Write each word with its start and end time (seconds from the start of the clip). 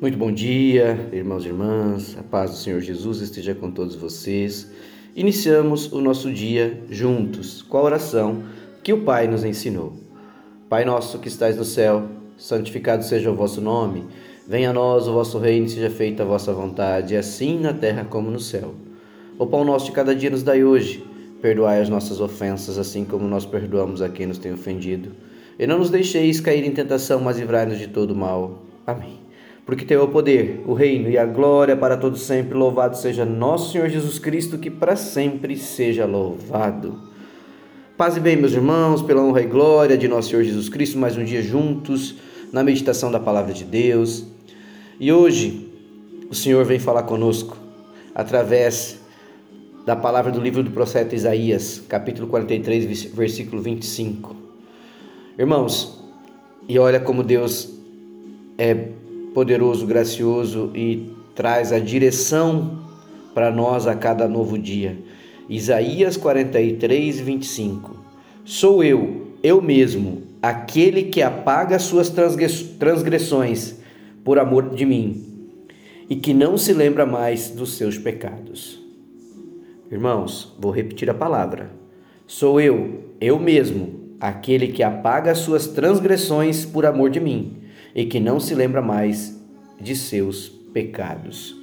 Muito 0.00 0.16
bom 0.16 0.32
dia, 0.32 1.10
irmãos 1.12 1.44
e 1.44 1.48
irmãs. 1.48 2.16
A 2.18 2.22
paz 2.22 2.52
do 2.52 2.56
Senhor 2.56 2.80
Jesus 2.80 3.20
esteja 3.20 3.54
com 3.54 3.70
todos 3.70 3.94
vocês. 3.94 4.70
Iniciamos 5.14 5.92
o 5.92 6.00
nosso 6.00 6.32
dia 6.32 6.82
juntos 6.88 7.60
com 7.60 7.76
a 7.76 7.82
oração 7.82 8.42
que 8.82 8.94
o 8.94 9.02
Pai 9.02 9.28
nos 9.28 9.44
ensinou. 9.44 9.92
Pai 10.70 10.86
nosso 10.86 11.18
que 11.18 11.28
estais 11.28 11.54
no 11.58 11.66
céu, 11.66 12.08
santificado 12.38 13.04
seja 13.04 13.30
o 13.30 13.36
vosso 13.36 13.60
nome. 13.60 14.06
Venha 14.48 14.70
a 14.70 14.72
nós 14.72 15.06
o 15.06 15.12
vosso 15.12 15.38
reino, 15.38 15.68
seja 15.68 15.90
feita 15.90 16.22
a 16.22 16.26
vossa 16.26 16.50
vontade, 16.50 17.14
assim 17.14 17.60
na 17.60 17.74
terra 17.74 18.02
como 18.02 18.30
no 18.30 18.40
céu. 18.40 18.74
O 19.38 19.46
pão 19.46 19.66
nosso 19.66 19.84
de 19.84 19.92
cada 19.92 20.14
dia 20.14 20.30
nos 20.30 20.42
dai 20.42 20.64
hoje. 20.64 21.04
Perdoai 21.42 21.78
as 21.78 21.90
nossas 21.90 22.22
ofensas, 22.22 22.78
assim 22.78 23.04
como 23.04 23.28
nós 23.28 23.44
perdoamos 23.44 24.00
a 24.00 24.08
quem 24.08 24.24
nos 24.24 24.38
tem 24.38 24.50
ofendido. 24.50 25.10
E 25.58 25.66
não 25.66 25.78
nos 25.78 25.90
deixeis 25.90 26.40
cair 26.40 26.64
em 26.64 26.72
tentação, 26.72 27.20
mas 27.20 27.38
livrai-nos 27.38 27.78
de 27.78 27.88
todo 27.88 28.16
mal. 28.16 28.62
Amém 28.86 29.19
porque 29.70 29.84
teu 29.84 30.02
o 30.02 30.08
poder, 30.08 30.64
o 30.66 30.74
reino 30.74 31.08
e 31.08 31.16
a 31.16 31.24
glória 31.24 31.76
para 31.76 31.96
todos 31.96 32.22
sempre. 32.22 32.58
Louvado 32.58 32.96
seja 32.96 33.24
nosso 33.24 33.70
Senhor 33.70 33.88
Jesus 33.88 34.18
Cristo, 34.18 34.58
que 34.58 34.68
para 34.68 34.96
sempre 34.96 35.56
seja 35.56 36.04
louvado. 36.06 36.98
Paz 37.96 38.16
e 38.16 38.20
bem, 38.20 38.34
meus 38.34 38.52
irmãos, 38.52 39.00
pela 39.00 39.22
honra 39.22 39.42
e 39.42 39.46
glória 39.46 39.96
de 39.96 40.08
nosso 40.08 40.30
Senhor 40.30 40.42
Jesus 40.42 40.68
Cristo, 40.68 40.98
mais 40.98 41.16
um 41.16 41.22
dia 41.22 41.40
juntos 41.40 42.16
na 42.52 42.64
meditação 42.64 43.12
da 43.12 43.20
palavra 43.20 43.52
de 43.52 43.62
Deus. 43.62 44.26
E 44.98 45.12
hoje 45.12 45.72
o 46.28 46.34
Senhor 46.34 46.64
vem 46.64 46.80
falar 46.80 47.04
conosco 47.04 47.56
através 48.12 48.98
da 49.86 49.94
palavra 49.94 50.32
do 50.32 50.40
livro 50.40 50.64
do 50.64 50.72
profeta 50.72 51.14
Isaías, 51.14 51.80
capítulo 51.88 52.26
43, 52.26 53.04
versículo 53.12 53.62
25. 53.62 54.34
Irmãos, 55.38 56.02
e 56.68 56.76
olha 56.76 56.98
como 56.98 57.22
Deus 57.22 57.72
é 58.58 58.98
poderoso, 59.34 59.86
gracioso 59.86 60.70
e 60.74 61.10
traz 61.34 61.72
a 61.72 61.78
direção 61.78 62.80
para 63.34 63.50
nós 63.50 63.86
a 63.86 63.94
cada 63.94 64.28
novo 64.28 64.58
dia. 64.58 64.98
Isaías 65.48 66.16
43, 66.16 67.20
25. 67.20 67.96
Sou 68.44 68.82
eu, 68.82 69.34
eu 69.42 69.60
mesmo, 69.60 70.22
aquele 70.42 71.04
que 71.04 71.22
apaga 71.22 71.78
suas 71.78 72.12
transgressões 72.78 73.76
por 74.24 74.38
amor 74.38 74.74
de 74.74 74.84
mim 74.84 75.26
e 76.08 76.16
que 76.16 76.34
não 76.34 76.58
se 76.58 76.72
lembra 76.72 77.06
mais 77.06 77.50
dos 77.50 77.74
seus 77.76 77.96
pecados. 77.96 78.80
Irmãos, 79.90 80.54
vou 80.58 80.70
repetir 80.72 81.08
a 81.10 81.14
palavra. 81.14 81.70
Sou 82.26 82.60
eu, 82.60 83.12
eu 83.20 83.38
mesmo, 83.38 84.14
aquele 84.20 84.68
que 84.68 84.82
apaga 84.82 85.34
suas 85.34 85.66
transgressões 85.66 86.64
por 86.64 86.86
amor 86.86 87.10
de 87.10 87.18
mim 87.18 87.59
e 87.94 88.04
que 88.04 88.20
não 88.20 88.38
se 88.38 88.54
lembra 88.54 88.80
mais 88.80 89.40
de 89.80 89.96
seus 89.96 90.48
pecados. 90.48 91.56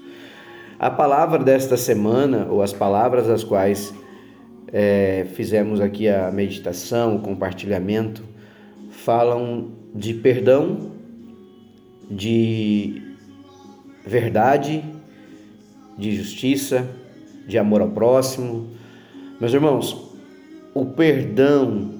A 0.79 0.89
palavra 0.89 1.43
desta 1.43 1.75
semana, 1.75 2.47
ou 2.49 2.61
as 2.61 2.71
palavras 2.71 3.27
das 3.27 3.43
quais 3.43 3.93
é, 4.71 5.25
fizemos 5.33 5.81
aqui 5.81 6.07
a 6.07 6.31
meditação, 6.31 7.15
o 7.15 7.19
compartilhamento, 7.19 8.23
falam 8.91 9.71
de 9.95 10.13
perdão, 10.13 10.91
de 12.09 13.01
verdade, 14.05 14.83
de 15.97 16.15
justiça, 16.15 16.87
de 17.47 17.57
amor 17.57 17.81
ao 17.81 17.89
próximo. 17.89 18.67
Meus 19.39 19.53
irmãos, 19.53 20.11
o 20.73 20.85
perdão 20.85 21.91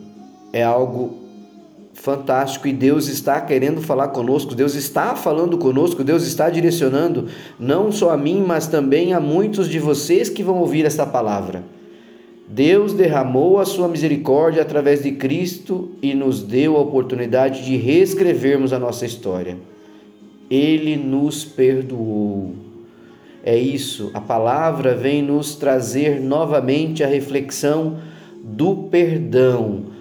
é 0.53 0.64
algo 0.64 1.27
fantástico 1.98 2.67
e 2.67 2.73
Deus 2.73 3.08
está 3.08 3.42
querendo 3.42 3.81
falar 3.81 4.09
conosco, 4.09 4.56
Deus 4.56 4.76
está 4.76 5.16
falando 5.16 5.58
conosco, 5.58 6.04
Deus 6.04 6.26
está 6.26 6.50
direcionando 6.50 7.28
não 7.59 7.92
só 7.92 8.12
a 8.12 8.17
mim, 8.17 8.44
mas 8.45 8.67
também 8.67 9.14
a 9.14 9.20
muitos 9.20 9.67
de 9.67 9.80
vocês 9.80 10.30
que 10.30 10.44
vão 10.44 10.59
ouvir 10.59 10.86
esta 10.86 11.06
palavra. 11.06 11.64
Deus 12.48 12.94
derramou 12.94 13.59
a 13.59 13.66
sua 13.66 13.89
misericórdia 13.89 14.61
através 14.61 15.04
de 15.04 15.11
Cristo 15.14 15.92
e 16.02 16.14
nos 16.14 16.42
deu 16.42 16.77
a 16.77 16.82
oportunidade 16.82 17.66
de 17.66 17.76
reescrevermos 17.76 18.72
a 18.72 18.80
nossa 18.80 19.05
história. 19.05 19.58
Ele 20.49 20.95
nos 20.95 21.43
perdoou. 21.43 22.54
É 23.43 23.58
isso, 23.58 24.11
a 24.14 24.22
palavra 24.22 24.95
vem 24.95 25.22
nos 25.22 25.55
trazer 25.55 26.22
novamente 26.22 27.04
a 27.04 27.08
reflexão 27.08 27.98
do 28.43 28.88
perdão 28.89 29.97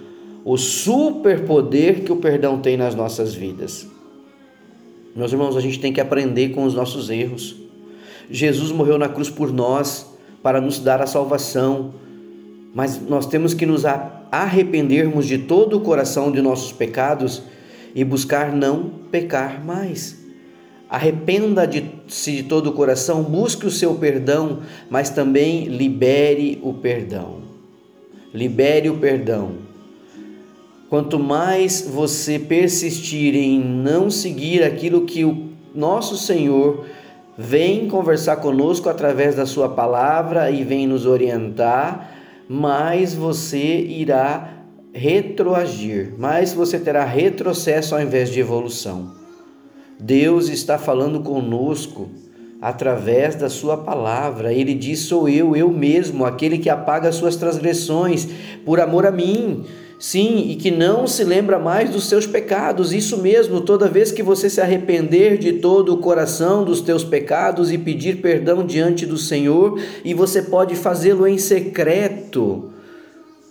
o 0.49 0.55
superpoder 0.55 2.05
que 2.05 2.11
o 2.13 2.15
perdão 2.15 2.57
tem 2.57 2.77
nas 2.77 2.95
nossas 2.95 3.35
vidas. 3.35 3.85
Meus 5.13 5.33
irmãos, 5.33 5.57
a 5.57 5.59
gente 5.59 5.77
tem 5.77 5.91
que 5.91 5.99
aprender 5.99 6.51
com 6.51 6.63
os 6.63 6.73
nossos 6.73 7.09
erros. 7.09 7.57
Jesus 8.31 8.71
morreu 8.71 8.97
na 8.97 9.09
cruz 9.09 9.29
por 9.29 9.51
nós 9.51 10.09
para 10.41 10.61
nos 10.61 10.79
dar 10.79 11.01
a 11.01 11.05
salvação, 11.05 11.93
mas 12.73 12.97
nós 12.97 13.25
temos 13.25 13.53
que 13.53 13.65
nos 13.65 13.83
arrependermos 14.31 15.27
de 15.27 15.37
todo 15.37 15.75
o 15.75 15.81
coração 15.81 16.31
de 16.31 16.41
nossos 16.41 16.71
pecados 16.71 17.43
e 17.93 18.05
buscar 18.05 18.53
não 18.53 18.89
pecar 19.11 19.61
mais. 19.65 20.17
Arrependa-se 20.89 22.31
de 22.37 22.43
todo 22.43 22.67
o 22.67 22.73
coração, 22.73 23.21
busque 23.21 23.65
o 23.65 23.71
seu 23.71 23.95
perdão, 23.95 24.59
mas 24.89 25.09
também 25.09 25.65
libere 25.65 26.57
o 26.63 26.73
perdão. 26.73 27.41
Libere 28.33 28.89
o 28.89 28.95
perdão. 28.97 29.66
Quanto 30.89 31.19
mais 31.19 31.81
você 31.81 32.39
persistir 32.39 33.35
em 33.35 33.59
não 33.59 34.09
seguir 34.09 34.63
aquilo 34.63 35.01
que 35.01 35.25
o 35.25 35.49
nosso 35.75 36.15
Senhor 36.15 36.85
vem 37.37 37.89
conversar 37.89 38.37
conosco 38.37 38.87
através 38.87 39.35
da 39.35 39.45
Sua 39.45 39.67
palavra 39.67 40.49
e 40.49 40.63
vem 40.63 40.87
nos 40.87 41.05
orientar, 41.05 42.11
mais 42.47 43.13
você 43.13 43.81
irá 43.81 44.53
retroagir, 44.93 46.13
mais 46.17 46.53
você 46.53 46.79
terá 46.79 47.03
retrocesso 47.03 47.93
ao 47.93 48.01
invés 48.01 48.31
de 48.31 48.39
evolução. 48.39 49.11
Deus 49.99 50.47
está 50.47 50.77
falando 50.77 51.19
conosco 51.19 52.09
através 52.61 53.35
da 53.35 53.49
sua 53.49 53.77
palavra. 53.77 54.53
Ele 54.53 54.73
diz: 54.73 54.99
"Sou 54.99 55.27
eu, 55.27 55.55
eu 55.55 55.69
mesmo, 55.69 56.25
aquele 56.25 56.57
que 56.57 56.69
apaga 56.69 57.09
as 57.09 57.15
suas 57.15 57.35
transgressões 57.35 58.27
por 58.65 58.79
amor 58.79 59.05
a 59.05 59.11
mim". 59.11 59.65
Sim, 59.99 60.49
e 60.49 60.55
que 60.55 60.69
não 60.69 61.07
se 61.07 61.23
lembra 61.23 61.57
mais 61.57 61.89
dos 61.89 62.07
seus 62.07 62.27
pecados. 62.27 62.93
Isso 62.93 63.17
mesmo, 63.17 63.61
toda 63.61 63.89
vez 63.89 64.11
que 64.11 64.21
você 64.21 64.47
se 64.47 64.61
arrepender 64.61 65.37
de 65.39 65.53
todo 65.53 65.93
o 65.93 65.97
coração 65.97 66.63
dos 66.63 66.81
teus 66.81 67.03
pecados 67.03 67.71
e 67.71 67.79
pedir 67.79 68.21
perdão 68.21 68.63
diante 68.63 69.07
do 69.07 69.17
Senhor, 69.17 69.79
e 70.05 70.13
você 70.13 70.43
pode 70.43 70.75
fazê-lo 70.75 71.27
em 71.27 71.39
secreto. 71.39 72.71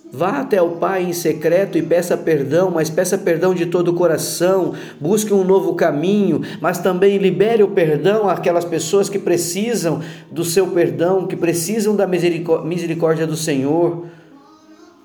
Vá 0.09 0.39
até 0.39 0.61
o 0.61 0.77
Pai 0.77 1.03
em 1.03 1.11
secreto 1.11 1.77
e 1.77 1.81
peça 1.81 2.15
perdão, 2.15 2.71
mas 2.71 2.89
peça 2.89 3.17
perdão 3.17 3.53
de 3.53 3.65
todo 3.65 3.89
o 3.89 3.93
coração. 3.93 4.73
Busque 5.01 5.33
um 5.33 5.43
novo 5.43 5.75
caminho, 5.75 6.41
mas 6.61 6.77
também 6.77 7.17
libere 7.17 7.61
o 7.61 7.71
perdão 7.71 8.29
àquelas 8.29 8.63
pessoas 8.63 9.09
que 9.09 9.19
precisam 9.19 9.99
do 10.31 10.45
seu 10.45 10.67
perdão, 10.67 11.27
que 11.27 11.35
precisam 11.35 11.93
da 11.93 12.07
misericórdia 12.07 13.27
do 13.27 13.35
Senhor. 13.35 14.05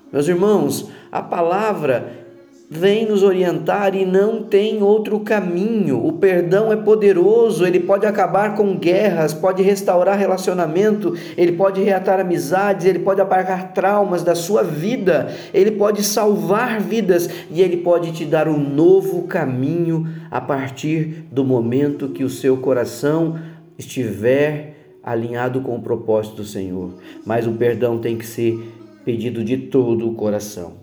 Meus 0.09 0.29
irmãos, 0.29 0.87
a 1.13 1.21
palavra 1.21 2.23
vem 2.67 3.05
nos 3.05 3.21
orientar 3.21 3.93
e 3.93 4.03
não 4.03 4.41
tem 4.41 4.81
outro 4.81 5.19
caminho. 5.19 6.03
O 6.03 6.13
perdão 6.13 6.73
é 6.73 6.75
poderoso, 6.75 7.67
ele 7.67 7.79
pode 7.79 8.07
acabar 8.07 8.55
com 8.55 8.75
guerras, 8.75 9.31
pode 9.31 9.61
restaurar 9.61 10.17
relacionamento, 10.17 11.15
ele 11.37 11.51
pode 11.51 11.83
reatar 11.83 12.19
amizades, 12.19 12.87
ele 12.87 12.97
pode 12.97 13.21
apagar 13.21 13.73
traumas 13.73 14.23
da 14.23 14.33
sua 14.33 14.63
vida, 14.63 15.31
ele 15.53 15.69
pode 15.69 16.03
salvar 16.03 16.81
vidas 16.81 17.29
e 17.51 17.61
ele 17.61 17.77
pode 17.77 18.11
te 18.11 18.25
dar 18.25 18.47
um 18.47 18.57
novo 18.57 19.27
caminho 19.27 20.07
a 20.31 20.41
partir 20.41 21.27
do 21.31 21.45
momento 21.45 22.09
que 22.09 22.23
o 22.23 22.29
seu 22.29 22.57
coração 22.57 23.37
estiver 23.77 24.97
alinhado 25.03 25.61
com 25.61 25.75
o 25.75 25.81
propósito 25.83 26.37
do 26.37 26.43
Senhor. 26.43 26.95
Mas 27.23 27.45
o 27.45 27.51
perdão 27.51 27.99
tem 27.99 28.17
que 28.17 28.25
ser 28.25 28.57
pedido 29.05 29.43
de 29.43 29.57
todo 29.57 30.09
o 30.09 30.15
coração. 30.15 30.82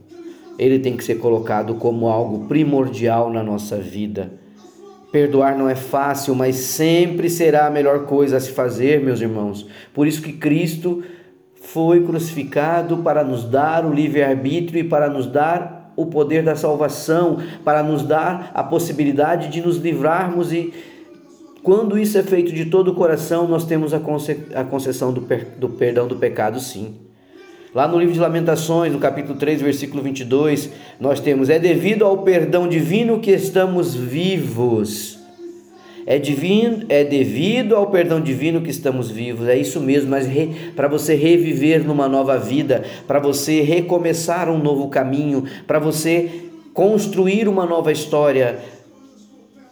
Ele 0.61 0.79
tem 0.79 0.95
que 0.95 1.03
ser 1.03 1.15
colocado 1.15 1.77
como 1.77 2.07
algo 2.07 2.47
primordial 2.47 3.33
na 3.33 3.43
nossa 3.43 3.79
vida. 3.79 4.31
Perdoar 5.11 5.57
não 5.57 5.67
é 5.67 5.75
fácil, 5.75 6.35
mas 6.35 6.55
sempre 6.57 7.31
será 7.31 7.67
a 7.67 7.71
melhor 7.71 8.05
coisa 8.05 8.37
a 8.37 8.41
se 8.41 8.51
fazer, 8.51 9.01
meus 9.01 9.23
irmãos. 9.23 9.67
Por 9.95 10.07
isso 10.07 10.21
que 10.21 10.35
Cristo 10.35 11.03
foi 11.63 12.05
crucificado 12.05 12.99
para 12.99 13.25
nos 13.25 13.45
dar 13.45 13.87
o 13.87 13.95
livre-arbítrio 13.95 14.81
e 14.81 14.85
para 14.85 15.09
nos 15.09 15.27
dar 15.27 15.95
o 15.97 16.05
poder 16.05 16.43
da 16.43 16.55
salvação, 16.55 17.39
para 17.65 17.83
nos 17.83 18.03
dar 18.03 18.51
a 18.53 18.63
possibilidade 18.63 19.49
de 19.49 19.63
nos 19.63 19.79
livrarmos 19.79 20.53
e 20.53 20.75
quando 21.63 21.99
isso 21.99 22.19
é 22.19 22.23
feito 22.23 22.53
de 22.53 22.67
todo 22.67 22.89
o 22.89 22.95
coração, 22.95 23.49
nós 23.49 23.65
temos 23.65 23.93
a 23.93 24.65
concessão 24.65 25.13
do, 25.13 25.23
per 25.23 25.45
do 25.59 25.69
perdão 25.71 26.07
do 26.07 26.17
pecado, 26.17 26.61
sim. 26.61 27.10
Lá 27.73 27.87
no 27.87 27.99
livro 27.99 28.13
de 28.13 28.19
Lamentações, 28.19 28.93
no 28.93 28.99
capítulo 28.99 29.39
3, 29.39 29.63
versículo 29.63 30.03
22, 30.03 30.71
nós 30.99 31.21
temos: 31.21 31.49
É 31.49 31.59
devido 31.59 32.05
ao 32.05 32.19
perdão 32.19 32.69
divino 32.69 33.21
que 33.21 33.31
estamos 33.31 33.95
vivos. 33.95 35.19
É, 36.07 36.19
divino, 36.19 36.87
é 36.89 37.05
devido 37.05 37.77
ao 37.77 37.89
perdão 37.89 38.21
divino 38.21 38.63
que 38.63 38.71
estamos 38.71 39.11
vivos, 39.11 39.47
é 39.47 39.57
isso 39.57 39.79
mesmo, 39.79 40.11
mas 40.11 40.27
para 40.75 40.89
você 40.89 41.15
reviver 41.15 41.87
numa 41.87 42.09
nova 42.09 42.39
vida, 42.39 42.83
para 43.07 43.21
você 43.21 43.61
recomeçar 43.61 44.51
um 44.51 44.59
novo 44.59 44.89
caminho, 44.89 45.45
para 45.67 45.79
você 45.79 46.49
construir 46.73 47.47
uma 47.47 47.67
nova 47.67 47.93
história, 47.93 48.59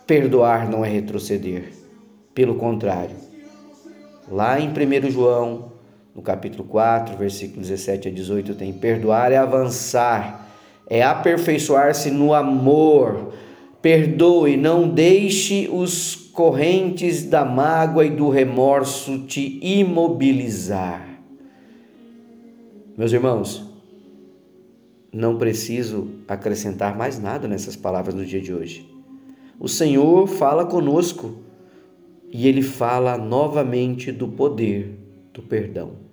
perdoar 0.06 0.70
não 0.70 0.84
é 0.84 0.88
retroceder, 0.88 1.72
pelo 2.34 2.54
contrário. 2.54 3.16
Lá 4.30 4.60
em 4.60 4.68
1 4.68 5.10
João, 5.10 5.77
no 6.18 6.22
capítulo 6.22 6.64
4, 6.64 7.16
versículo 7.16 7.60
17 7.60 8.08
a 8.08 8.10
18, 8.10 8.56
tem: 8.56 8.72
perdoar 8.72 9.30
é 9.30 9.36
avançar, 9.36 10.50
é 10.90 11.00
aperfeiçoar-se 11.00 12.10
no 12.10 12.34
amor 12.34 13.32
Perdoe, 13.80 14.56
não 14.56 14.88
deixe 14.88 15.68
os 15.72 16.16
correntes 16.16 17.22
da 17.22 17.44
mágoa 17.44 18.04
e 18.04 18.10
do 18.10 18.28
remorso 18.28 19.26
te 19.26 19.60
imobilizar. 19.62 21.06
Meus 22.96 23.12
irmãos, 23.12 23.64
não 25.12 25.38
preciso 25.38 26.10
acrescentar 26.26 26.98
mais 26.98 27.20
nada 27.20 27.46
nessas 27.46 27.76
palavras 27.76 28.16
no 28.16 28.26
dia 28.26 28.40
de 28.40 28.52
hoje. 28.52 28.84
O 29.60 29.68
Senhor 29.68 30.26
fala 30.26 30.66
conosco 30.66 31.36
e 32.32 32.48
ele 32.48 32.62
fala 32.62 33.16
novamente 33.16 34.10
do 34.10 34.26
poder 34.26 34.98
do 35.32 35.42
perdão. 35.42 36.07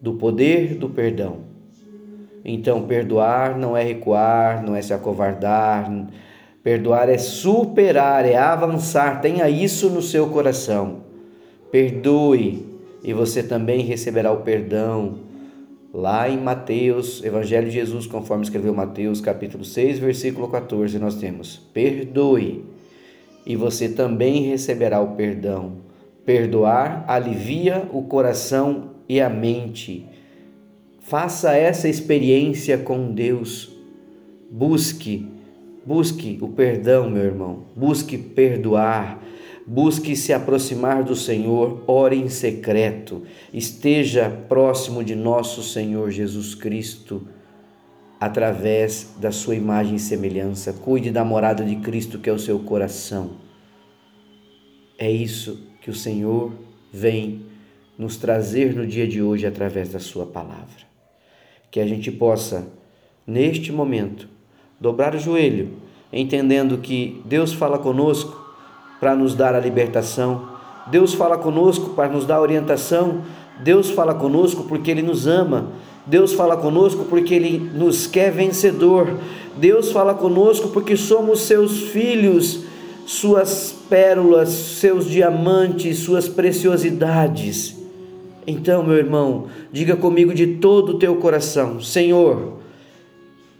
Do 0.00 0.14
poder 0.14 0.74
do 0.74 0.88
perdão. 0.90 1.38
Então, 2.44 2.86
perdoar 2.86 3.58
não 3.58 3.76
é 3.76 3.82
recuar, 3.82 4.64
não 4.64 4.76
é 4.76 4.82
se 4.82 4.94
acovardar. 4.94 5.90
Perdoar 6.62 7.08
é 7.08 7.18
superar, 7.18 8.24
é 8.24 8.36
avançar. 8.36 9.20
Tenha 9.20 9.48
isso 9.48 9.90
no 9.90 10.00
seu 10.00 10.28
coração. 10.28 10.98
Perdoe 11.70 12.64
e 13.02 13.12
você 13.12 13.42
também 13.42 13.82
receberá 13.82 14.32
o 14.32 14.38
perdão. 14.38 15.26
Lá 15.92 16.28
em 16.28 16.36
Mateus, 16.36 17.24
Evangelho 17.24 17.68
de 17.68 17.74
Jesus, 17.74 18.06
conforme 18.06 18.44
escreveu 18.44 18.74
Mateus, 18.74 19.20
capítulo 19.20 19.64
6, 19.64 19.98
versículo 19.98 20.48
14, 20.48 20.98
nós 20.98 21.14
temos: 21.14 21.56
Perdoe 21.72 22.64
e 23.46 23.54
você 23.54 23.88
também 23.88 24.42
receberá 24.42 25.00
o 25.00 25.14
perdão. 25.14 25.74
Perdoar 26.24 27.04
alivia 27.06 27.88
o 27.92 28.02
coração 28.02 28.95
e 29.08 29.20
a 29.20 29.28
mente 29.28 30.06
Faça 31.06 31.52
essa 31.52 31.88
experiência 31.88 32.76
com 32.76 33.12
Deus. 33.12 33.70
Busque, 34.50 35.24
busque 35.86 36.36
o 36.40 36.48
perdão, 36.48 37.08
meu 37.08 37.22
irmão. 37.22 37.62
Busque 37.76 38.18
perdoar. 38.18 39.22
Busque 39.64 40.16
se 40.16 40.32
aproximar 40.32 41.04
do 41.04 41.14
Senhor, 41.14 41.84
ore 41.86 42.16
em 42.16 42.28
secreto, 42.28 43.22
esteja 43.52 44.28
próximo 44.48 45.02
de 45.04 45.14
nosso 45.14 45.62
Senhor 45.62 46.10
Jesus 46.10 46.54
Cristo, 46.54 47.26
através 48.20 49.14
da 49.20 49.30
sua 49.30 49.54
imagem 49.54 49.94
e 49.96 50.00
semelhança. 50.00 50.72
Cuide 50.72 51.12
da 51.12 51.24
morada 51.24 51.64
de 51.64 51.76
Cristo, 51.76 52.18
que 52.18 52.28
é 52.28 52.32
o 52.32 52.38
seu 52.38 52.58
coração. 52.60 53.36
É 54.98 55.10
isso 55.10 55.68
que 55.80 55.90
o 55.90 55.94
Senhor 55.94 56.52
vem 56.92 57.55
nos 57.98 58.16
trazer 58.16 58.74
no 58.74 58.86
dia 58.86 59.06
de 59.06 59.22
hoje 59.22 59.46
através 59.46 59.90
da 59.90 59.98
Sua 59.98 60.26
palavra. 60.26 60.86
Que 61.70 61.80
a 61.80 61.86
gente 61.86 62.10
possa, 62.10 62.68
neste 63.26 63.72
momento, 63.72 64.28
dobrar 64.80 65.14
o 65.14 65.18
joelho, 65.18 65.70
entendendo 66.12 66.78
que 66.78 67.20
Deus 67.24 67.52
fala 67.52 67.78
conosco 67.78 68.44
para 69.00 69.14
nos 69.14 69.34
dar 69.34 69.54
a 69.54 69.60
libertação, 69.60 70.56
Deus 70.86 71.14
fala 71.14 71.36
conosco 71.36 71.90
para 71.90 72.08
nos 72.08 72.26
dar 72.26 72.40
orientação, 72.40 73.22
Deus 73.62 73.90
fala 73.90 74.14
conosco 74.14 74.64
porque 74.64 74.90
Ele 74.90 75.02
nos 75.02 75.26
ama, 75.26 75.72
Deus 76.06 76.32
fala 76.32 76.56
conosco 76.56 77.04
porque 77.06 77.34
Ele 77.34 77.58
nos 77.58 78.06
quer 78.06 78.30
vencedor, 78.30 79.18
Deus 79.56 79.90
fala 79.90 80.14
conosco 80.14 80.68
porque 80.68 80.96
somos 80.96 81.40
seus 81.40 81.82
filhos, 81.88 82.64
suas 83.06 83.74
pérolas, 83.88 84.48
seus 84.50 85.08
diamantes, 85.08 85.98
suas 85.98 86.28
preciosidades. 86.28 87.75
Então, 88.46 88.84
meu 88.84 88.96
irmão, 88.96 89.46
diga 89.72 89.96
comigo 89.96 90.32
de 90.32 90.46
todo 90.58 90.90
o 90.90 90.98
teu 90.98 91.16
coração: 91.16 91.80
Senhor, 91.80 92.58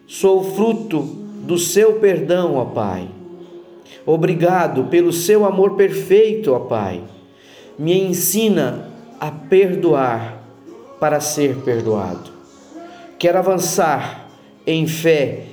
sou 0.07 0.45
fruto 0.55 1.01
do 1.43 1.59
seu 1.59 1.95
perdão, 1.95 2.55
ó 2.55 2.65
Pai. 2.67 3.09
Obrigado 4.05 4.85
pelo 4.85 5.13
seu 5.13 5.45
amor 5.45 5.75
perfeito, 5.75 6.53
ó 6.53 6.61
Pai. 6.61 7.03
Me 7.77 8.01
ensina 8.01 8.89
a 9.19 9.31
perdoar 9.31 10.43
para 11.01 11.19
ser 11.19 11.57
perdoado. 11.57 12.31
Quero 13.19 13.39
avançar 13.39 14.29
em 14.65 14.87
fé 14.87 15.47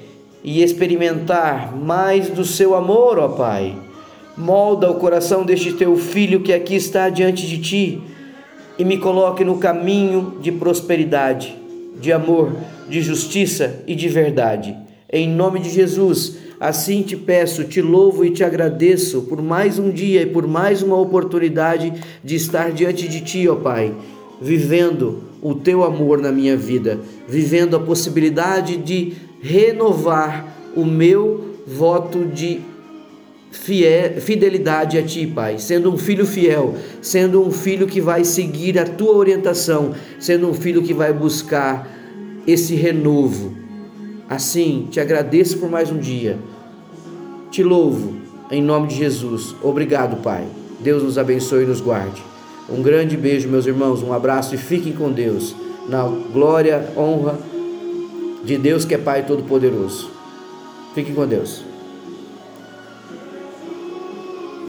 e 0.43 0.61
experimentar 0.61 1.75
mais 1.75 2.29
do 2.29 2.45
seu 2.45 2.75
amor, 2.75 3.17
ó 3.17 3.29
Pai. 3.29 3.75
Molda 4.37 4.91
o 4.91 4.95
coração 4.95 5.43
deste 5.43 5.73
teu 5.73 5.95
filho 5.97 6.41
que 6.41 6.53
aqui 6.53 6.75
está 6.75 7.09
diante 7.09 7.47
de 7.47 7.59
ti 7.59 8.01
e 8.77 8.83
me 8.83 8.97
coloque 8.97 9.43
no 9.43 9.57
caminho 9.57 10.37
de 10.41 10.51
prosperidade, 10.51 11.55
de 11.99 12.11
amor, 12.11 12.55
de 12.89 13.01
justiça 13.01 13.83
e 13.87 13.95
de 13.95 14.09
verdade. 14.09 14.75
Em 15.11 15.29
nome 15.29 15.59
de 15.59 15.69
Jesus, 15.69 16.37
assim 16.59 17.03
te 17.03 17.15
peço, 17.15 17.65
te 17.65 17.81
louvo 17.81 18.25
e 18.25 18.31
te 18.31 18.43
agradeço 18.43 19.21
por 19.23 19.41
mais 19.41 19.77
um 19.77 19.91
dia 19.91 20.23
e 20.23 20.25
por 20.25 20.47
mais 20.47 20.81
uma 20.81 20.97
oportunidade 20.97 21.93
de 22.23 22.35
estar 22.35 22.71
diante 22.71 23.07
de 23.07 23.21
ti, 23.21 23.47
ó 23.47 23.55
Pai, 23.55 23.93
vivendo 24.41 25.23
o 25.41 25.53
teu 25.53 25.83
amor 25.83 26.19
na 26.19 26.31
minha 26.31 26.57
vida, 26.57 26.99
vivendo 27.27 27.75
a 27.75 27.79
possibilidade 27.79 28.77
de 28.77 29.13
renovar 29.41 30.71
o 30.75 30.83
meu 30.83 31.53
voto 31.67 32.25
de 32.25 32.61
fidelidade 33.53 34.97
a 34.97 35.03
Ti, 35.03 35.27
Pai, 35.27 35.59
sendo 35.59 35.93
um 35.93 35.97
filho 35.97 36.25
fiel, 36.25 36.75
sendo 37.01 37.45
um 37.45 37.51
filho 37.51 37.87
que 37.87 38.01
vai 38.01 38.23
seguir 38.23 38.79
a 38.79 38.85
Tua 38.85 39.15
orientação, 39.15 39.93
sendo 40.19 40.49
um 40.49 40.53
filho 40.53 40.81
que 40.81 40.93
vai 40.93 41.13
buscar 41.13 41.87
esse 42.47 42.75
renovo. 42.75 43.55
Assim, 44.29 44.87
te 44.89 44.99
agradeço 44.99 45.57
por 45.59 45.69
mais 45.69 45.91
um 45.91 45.97
dia, 45.97 46.37
te 47.51 47.61
louvo 47.61 48.15
em 48.49 48.61
nome 48.61 48.87
de 48.87 48.95
Jesus. 48.95 49.55
Obrigado, 49.61 50.21
Pai. 50.21 50.45
Deus 50.79 51.03
nos 51.03 51.17
abençoe 51.17 51.63
e 51.63 51.67
nos 51.67 51.79
guarde. 51.79 52.21
Um 52.69 52.81
grande 52.81 53.15
beijo, 53.15 53.47
meus 53.47 53.65
irmãos, 53.65 54.01
um 54.01 54.13
abraço 54.13 54.55
e 54.55 54.57
fiquem 54.57 54.93
com 54.93 55.11
Deus, 55.11 55.55
na 55.87 56.03
glória, 56.03 56.89
honra 56.97 57.37
de 58.43 58.57
Deus 58.57 58.85
que 58.85 58.93
é 58.93 58.97
Pai 58.97 59.25
Todo-Poderoso. 59.25 60.09
Fiquem 60.93 61.13
com 61.13 61.25
Deus. 61.25 61.72